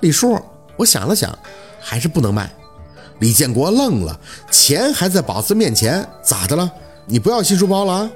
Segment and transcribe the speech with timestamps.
[0.00, 0.38] 李叔，
[0.76, 1.36] 我想了想，
[1.80, 2.50] 还是不能卖。
[3.18, 4.18] 李建国愣了，
[4.50, 6.70] 钱还在宝四面前，咋的了？
[7.06, 8.10] 你不要新书包了？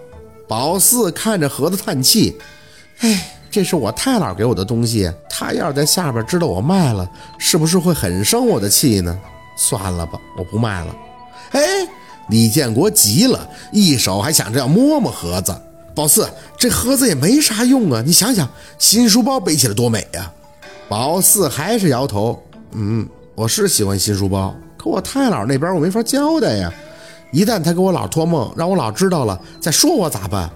[0.46, 2.36] 宝四看着盒子叹气，
[2.98, 7.08] 哎，这是我太姥给我的东西，他要是在下边知道我卖了，
[7.38, 9.18] 是不是会很生我的气呢？
[9.56, 10.94] 算了吧，我不卖了。
[11.52, 11.60] 哎，
[12.28, 15.54] 李建国急了，一手还想着要摸摸盒子。
[15.94, 20.32] 宝四，这盒子也没啥用啊，你想想，新书包背起来多美呀！
[20.90, 22.42] 宝四还是摇头，
[22.72, 24.52] 嗯，我是喜欢新书包。
[24.76, 26.74] 可我太姥那边我没法交代呀，
[27.30, 30.50] 一旦他给我姥托梦，让我姥知道了再说我咋办？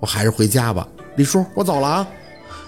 [0.00, 0.88] 我还是回家吧。
[1.14, 2.08] 李叔，我走了啊。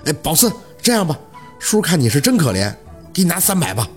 [0.05, 0.49] 哎，宝四，
[0.81, 1.19] 这样吧，
[1.59, 2.73] 叔看你是真可怜，
[3.13, 3.89] 给你拿三百吧，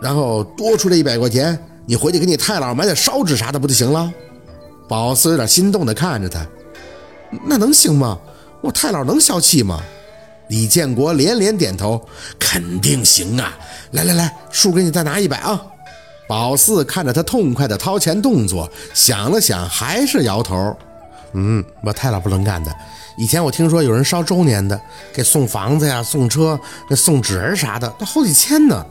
[0.00, 4.10] 然后多出这一百块钱，你回去给你太姥买点烧纸啥的不就行了？
[4.88, 6.40] 宝四有点心动的看着他，
[7.44, 8.18] 那能行吗？
[8.62, 9.78] 我太姥能消气吗？
[10.48, 12.00] 李建国连连点头，
[12.38, 13.56] 肯定行啊！
[13.92, 15.60] 来来来，叔给你再拿一百啊。
[16.28, 20.76] 宝四看着他痛快的掏钱动作，想了想，还是摇头。
[21.32, 22.74] 嗯，我太姥不能干的。
[23.18, 24.78] 以前我听说有人烧周年的，
[25.12, 28.84] 给送房子呀、送车、那送纸人啥的，都好几千呢。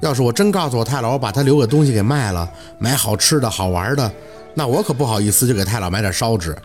[0.00, 4.10] 要是我真告诉我太姥，我把他留个东西给卖了，买好吃的好玩的，
[4.54, 6.56] 那我可不好意思就给太姥买点烧纸。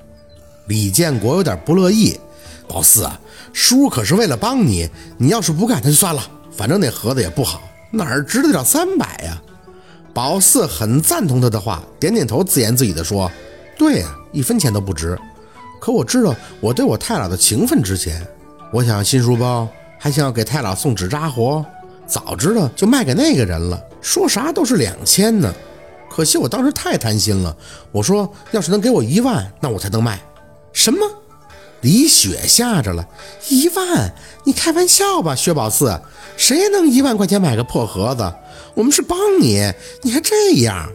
[0.67, 2.19] 李建国有点不乐意。
[2.67, 3.19] 宝四啊，
[3.53, 6.21] 叔可是为了帮你，你要是不干，那就算了。
[6.51, 9.41] 反正那盒子也不好，哪儿值得了三百呀？
[10.13, 13.31] 宝四很赞同他的话，点点头，自言自语地说
[13.77, 15.17] ：“对呀，一分钱都不值。
[15.79, 18.25] 可我知道我对我太姥的情分值钱。
[18.71, 21.65] 我想要新书包，还想要给太姥送纸扎活，
[22.05, 23.81] 早知道就卖给那个人了。
[24.01, 25.53] 说啥都是两千呢。
[26.09, 27.55] 可惜我当时太贪心了。
[27.91, 30.21] 我说，要是能给我一万，那我才能卖。
[30.73, 30.99] 什么？
[31.81, 33.07] 李雪吓着了。
[33.49, 34.13] 一万？
[34.43, 35.99] 你开玩笑吧，薛宝四？
[36.37, 38.33] 谁能一万块钱买个破盒子？”
[38.73, 40.89] 我们是帮你，你还这样？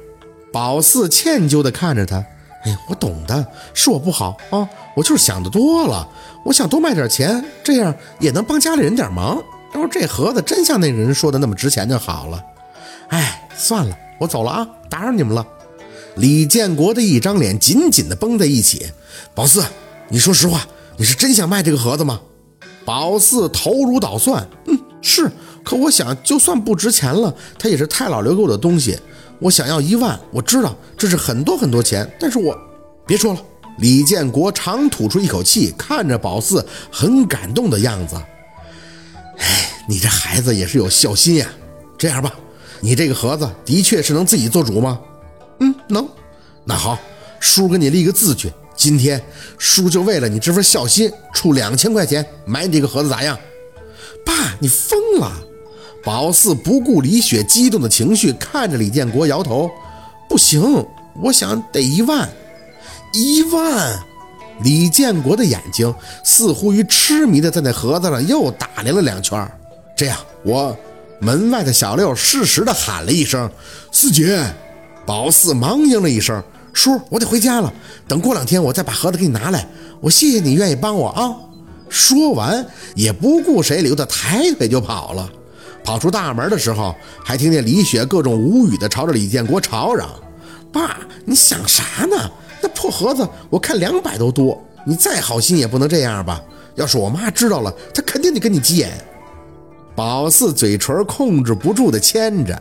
[0.50, 2.16] 宝四歉疚地看着他。
[2.64, 6.08] 哎，我懂的，是我不好啊，我就是想的多了。
[6.44, 9.42] 我想多卖点钱，这样也能帮家里人点忙。
[9.74, 12.42] 要是这盒子真像那人说的那么值钱就好了。
[13.08, 15.46] 哎，算了，我走了啊，打扰你们了。
[16.14, 18.86] 李建国的一张脸紧紧地绷在一起。
[19.34, 19.62] 宝四，
[20.08, 20.66] 你说实话，
[20.98, 22.20] 你是真想卖这个盒子吗？
[22.84, 24.46] 宝四头如捣蒜。
[24.66, 25.30] 嗯，是。
[25.64, 28.96] 可我想，就算不值钱了，它也是太老留给我的东西。
[29.40, 32.56] 我想要一万，我知道这是很多很多钱，但是我
[33.06, 33.40] 别说了。
[33.78, 38.16] 李建国长吐出一口气，看着宝四很感动的样子。
[39.36, 41.46] 哎，你这孩子也是有孝心呀。
[41.98, 42.32] 这样吧，
[42.80, 44.98] 你这个盒子的确是能自己做主吗？
[45.60, 46.08] 嗯，能。
[46.64, 46.98] 那好，
[47.38, 49.20] 叔给你立个字据，今天
[49.58, 53.38] 叔就为了你这份孝心，出两千块钱买你这个盒子，咋样？
[54.24, 55.32] 爸，你疯了！
[56.04, 59.70] 宝四不顾李雪激动的情绪，看着李建国摇头
[60.28, 60.86] ：“不行，
[61.20, 62.28] 我想得一万，
[63.12, 63.98] 一万！”
[64.62, 65.92] 李建国的眼睛
[66.24, 69.50] 似乎于痴迷的在那盒子上又打量了两圈。
[69.96, 70.76] 这样，我
[71.18, 73.50] 门外的小六适时的喊了一声
[73.90, 74.44] ：“四姐！”
[75.04, 76.42] 宝四忙应了一声
[76.76, 77.72] ：“叔，我得回家了。
[78.06, 79.66] 等过两天我再把盒子给你拿来。
[79.98, 81.34] 我谢谢你愿意帮我啊。”
[81.88, 85.30] 说完，也不顾谁留的，抬腿就跑了。
[85.82, 86.94] 跑出大门的时候，
[87.24, 90.06] 还听见李雪各种无语的朝着李建国吵嚷
[90.70, 92.30] ：“爸，你想啥呢？
[92.60, 96.42] 那破盒子我看两百都多，你再好心也不能这样吧？
[96.74, 98.92] 要是我妈知道了，她肯定得跟你急眼。”
[99.96, 102.60] 宝四嘴唇控制不住的牵着：“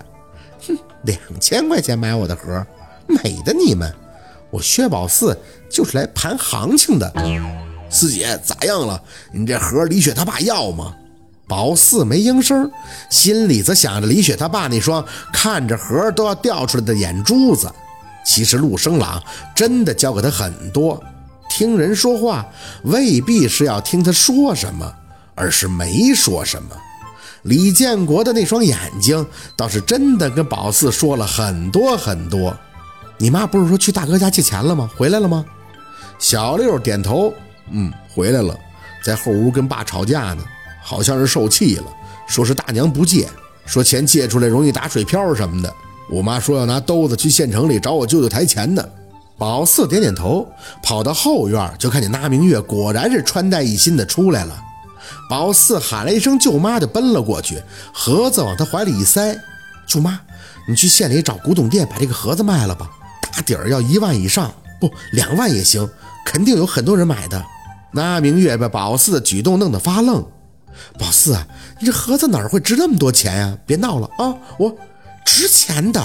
[0.66, 2.66] 哼，两千块钱买我的盒，
[3.08, 3.94] 美的你们！
[4.56, 5.38] 我薛宝四
[5.70, 7.14] 就是来盘行情的。
[7.90, 9.02] 四姐咋样了？
[9.34, 10.96] 你这盒李雪他爸要吗？”
[11.46, 12.72] 宝四没应声，
[13.12, 17.70] 心里则想着李雪他爸那双看着盒都要掉出来的眼珠子。
[18.26, 19.22] 其实陆生朗
[19.54, 21.04] 真的教给他很多，
[21.50, 22.46] 听人说话
[22.84, 24.92] 未必是要听他说什么，
[25.36, 26.70] 而是没说什么。
[27.44, 29.24] 李建国的那双眼睛
[29.56, 32.58] 倒是真的跟宝四说了很多很多。
[33.18, 34.90] 你妈不是说去大哥家借钱了吗？
[34.98, 35.46] 回来了吗？
[36.20, 37.34] 小六点头，
[37.72, 38.58] 嗯，回来了，
[39.04, 40.44] 在后屋跟爸吵架呢。
[40.84, 41.86] 好像是受气了，
[42.28, 43.28] 说是大娘不借，
[43.66, 45.74] 说钱借出来容易打水漂什么的。
[46.08, 48.88] 我妈说要拿兜子去县城里找我舅舅抬钱呢。
[49.36, 50.48] 宝四点点头，
[50.84, 54.62] 跑到后院就看见那明月果然是穿戴一新的出来了。
[55.28, 57.60] 宝四喊了一声“舅妈”，就奔了过去，
[57.92, 59.36] 盒子往他怀里一塞
[59.88, 60.20] ：“舅妈，
[60.68, 62.90] 你去县里找古董店把这个盒子卖了吧，
[63.36, 65.90] 打底儿要一万以上，不两万也行，
[66.26, 67.46] 肯定有很多人买的。”
[67.92, 70.26] 那明月被宝四的举动弄得发愣。
[70.98, 71.46] 宝四啊，
[71.80, 73.58] 你这盒子哪会值那么多钱呀？
[73.66, 74.36] 别闹了啊！
[74.58, 74.74] 我
[75.26, 76.02] 值钱的。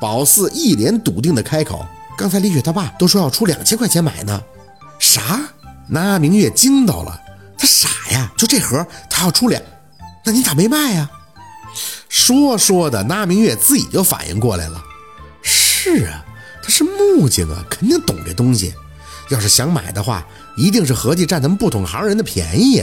[0.00, 1.84] 宝四一脸笃定的开口
[2.16, 4.40] ：“刚才李雪他爸都说要出两千块钱买呢。”
[4.98, 5.40] 啥？
[5.88, 7.20] 那明月惊到了，
[7.56, 8.32] 他傻呀？
[8.36, 9.60] 就这盒他要出两，
[10.24, 11.08] 那你咋没卖呀？
[12.08, 14.82] 说说的，那明月自己就反应过来了。
[15.42, 16.24] 是啊，
[16.68, 18.74] 是木匠啊，肯定懂这东西。
[19.30, 20.24] 要是想买的话，
[20.56, 22.82] 一定是合计占咱们不懂行人的便宜。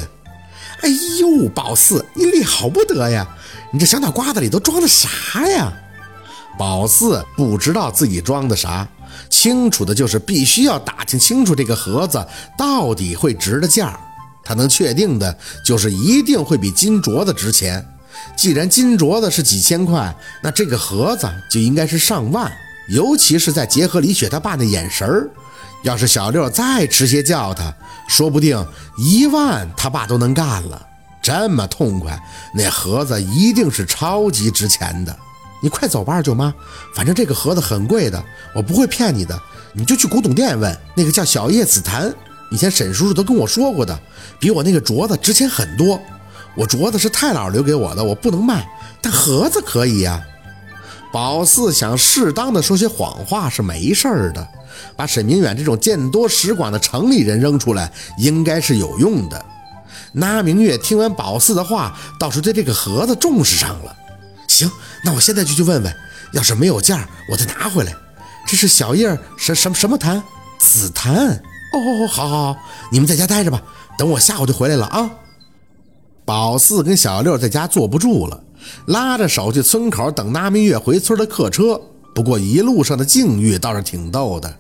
[0.81, 0.89] 哎
[1.19, 3.25] 呦，宝四，你了不得呀！
[3.71, 5.71] 你这小脑瓜子里都装的啥呀？
[6.57, 8.87] 宝四不知道自己装的啥，
[9.29, 12.25] 清楚的就是必须要打听清楚这个盒子
[12.57, 13.99] 到底会值的价。
[14.43, 15.35] 他能确定的
[15.65, 17.85] 就是一定会比金镯子值钱。
[18.35, 22.51] 既然金镯子是几千块，那这个盒子就应该是上万。
[22.89, 25.29] 尤其是在结合李雪他爸那眼神儿，
[25.83, 27.73] 要是小六再迟些叫他，
[28.07, 28.65] 说不定
[28.97, 30.85] 一万他爸都能干了。
[31.21, 32.21] 这么痛快，
[32.53, 35.17] 那盒子一定是超级值钱的。
[35.61, 36.53] 你快走吧，二舅妈，
[36.93, 38.23] 反正这个盒子很贵的，
[38.53, 39.39] 我不会骗你的。
[39.73, 42.13] 你就去古董店问，那个叫小叶紫檀，
[42.51, 43.99] 以前沈叔叔都跟我说过的，
[44.39, 45.99] 比我那个镯子值钱很多。
[46.55, 48.69] 我镯子是太姥留给我的，我不能卖，
[49.01, 50.21] 但盒子可以呀。
[51.15, 54.45] 宝四想适当的说些谎话是没事儿的，
[54.97, 59.45] 把沈明远这种见多识广的城里人扔出来，应该是有用的。
[60.11, 63.95] 那明月听完宝四的话，倒是对这个盒子重视上了。
[64.49, 64.69] 行，
[65.05, 65.95] 那我现在就去问问，
[66.33, 67.93] 要是没有价，我再拿回来。
[68.45, 70.21] 这是小叶什什什么檀？
[70.59, 71.15] 紫檀。
[71.15, 72.59] 哦哦哦，好好好，
[72.91, 73.61] 你们在家待着吧，
[73.97, 75.09] 等我下午就回来了啊。
[76.25, 78.43] 宝四跟小六在家坐不住了，
[78.87, 81.79] 拉着手去村口等那明月回村的客车。
[82.13, 84.53] 不过一路上的境遇倒是挺逗的。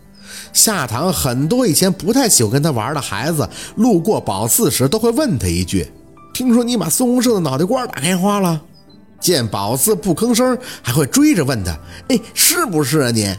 [0.51, 5.89] 下堂很多以前不太喜欢跟他玩的孩子，路过宝四时都会问他一句
[6.33, 8.61] ：“听说你把孙洪胜的脑袋瓜打开花了？”
[9.19, 11.77] 见宝四不吭声，还会追着问他
[12.09, 13.35] ：“哎，是不是啊你？”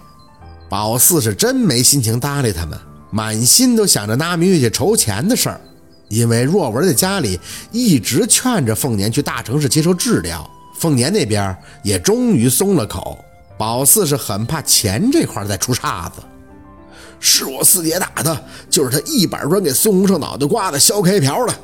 [0.69, 2.79] 宝四是真没心情搭理他们，
[3.11, 5.61] 满心都想着拿明月去筹钱的事儿。
[6.09, 7.39] 因为若文在家里
[7.73, 10.49] 一直劝着凤年去大城市接受治疗，
[10.79, 13.19] 凤年那边也终于松了口。
[13.59, 16.23] 宝四是很怕钱这块再出岔子。
[17.19, 21.55] 是我四姐打的，就是他一板砖给孙洪胜脑袋瓜子削开瓢了。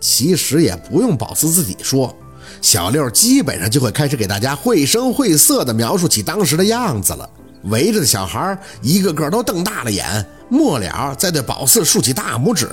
[0.00, 2.14] 其实也不用宝四自己说。
[2.62, 7.28] 小六基本上就会开始给大家绘声绘色地描述起当时的样子了。
[7.64, 12.68] 围着的小孩一个个都瞪大了眼，末了再对宝四竖起大拇指：“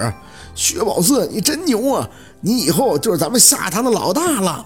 [0.55, 2.09] 薛宝四，你真牛啊！
[2.41, 4.65] 你以后就是咱们下堂的老大了。”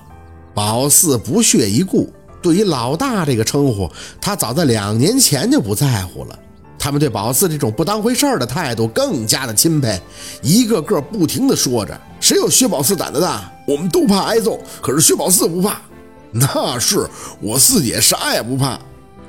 [0.54, 2.12] 宝四不屑一顾，
[2.42, 3.90] 对于“老大”这个称呼，
[4.20, 6.40] 他早在两年前就不在乎了。
[6.80, 10.00] 他们对宝四这种不当回事儿的态度更加的钦佩，
[10.42, 13.52] 一个个不停的说着：“谁有薛宝四胆子大？
[13.68, 15.82] 我们都怕挨揍，可是薛宝四不怕。
[16.32, 17.08] 那是
[17.42, 18.80] 我四姐啥也不怕。”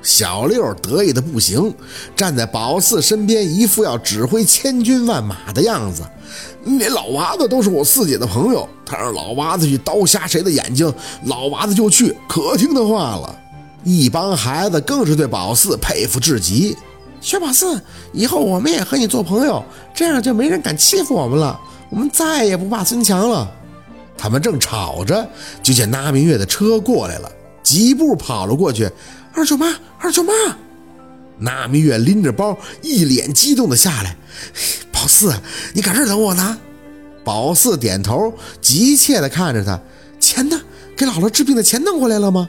[0.02, 1.74] 小六得意的不行，
[2.14, 6.02] 站在宝四身边，一副要指挥千军万马的样子。
[6.64, 10.92] 连老娃子都是我四姐的朋友，他让老娃子去刀瞎谁的眼睛，
[11.24, 13.38] 老娃子就去，可听他话了。
[13.84, 16.76] 一帮孩子更是对宝四佩服至极。
[17.20, 17.80] 薛宝四，
[18.12, 19.64] 以后我们也和你做朋友，
[19.94, 21.58] 这样就没人敢欺负我们了。
[21.90, 23.50] 我们再也不怕孙强了。
[24.16, 25.26] 他们正吵着，
[25.62, 27.30] 就见那明月的车过来了，
[27.62, 28.90] 几步跑了过去。
[29.38, 30.32] 二舅妈，二舅妈，
[31.38, 34.16] 那明月拎着包，一脸激动的下来。
[34.90, 35.32] 宝四，
[35.74, 36.58] 你搁这等我呢？
[37.22, 39.80] 宝四点头，急切的看着他。
[40.18, 40.60] 钱呢？
[40.96, 42.48] 给姥姥治病的钱弄回来了吗？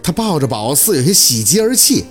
[0.00, 2.04] 他抱着宝四，有些喜极而泣。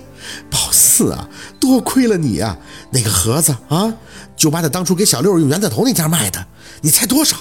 [0.50, 1.26] 宝四啊，
[1.58, 2.58] 多亏了你啊！
[2.90, 3.94] 那个盒子啊，
[4.36, 6.46] 就把他当初给小六用圆子头那家卖的。
[6.82, 7.38] 你猜多少？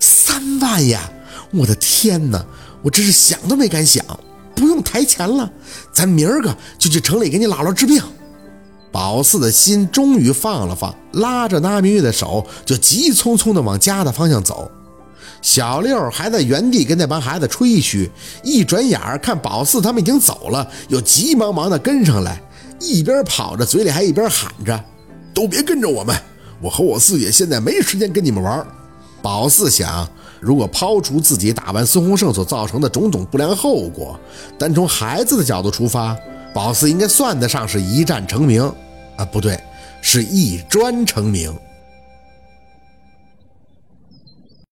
[0.00, 1.12] 三万呀！
[1.50, 2.42] 我的天哪，
[2.82, 4.02] 我真是想都没敢想。
[4.56, 5.48] 不用抬钱了，
[5.92, 8.02] 咱明儿个就去城里给你姥姥治病。
[8.90, 14.70] 宝四的心终于放了放，拉着那明月的手就急匆匆的往家的方向走。
[15.42, 18.10] 小六还在原地跟那帮孩子吹嘘，
[18.42, 22.40] 一转眼儿看宝四他们已经走了，又急忙忙的跟上来，
[22.80, 24.82] 一边跑着，嘴里还一边喊着
[25.34, 26.16] ：“都别跟着我们，
[26.62, 28.66] 我和我四姐现在没时间跟你们玩。”
[29.22, 30.08] 宝四想。
[30.38, 34.18] 如果抛除自己打完孙洪胜所造成的种种不良后果，
[34.58, 36.16] 单从孩子的角度出发，
[36.54, 38.62] 宝四应该算得上是一战成名，
[39.16, 39.58] 啊，不对，
[40.02, 41.52] 是一砖成名。